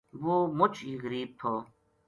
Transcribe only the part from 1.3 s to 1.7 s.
تھو